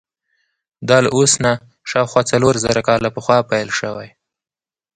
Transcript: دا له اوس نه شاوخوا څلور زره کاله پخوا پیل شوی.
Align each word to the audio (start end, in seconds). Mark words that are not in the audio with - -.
دا 0.89 0.97
له 1.03 1.09
اوس 1.17 1.31
نه 1.45 1.51
شاوخوا 1.89 2.21
څلور 2.31 2.53
زره 2.65 2.81
کاله 2.87 3.09
پخوا 3.15 3.37
پیل 3.49 3.69
شوی. 3.79 4.09